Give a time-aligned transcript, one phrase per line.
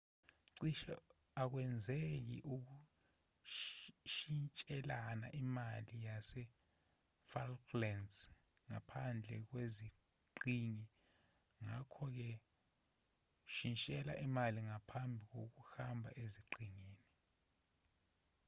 [0.57, 0.93] cishe
[1.41, 8.15] akwenzeki ukushintshelana imali yasefalklands
[8.69, 10.87] ngaphandlwe kweziqhingi
[11.63, 12.29] ngakho-ke
[13.53, 17.01] shintshelana imali ngaphambi kokuhamba eziqhingini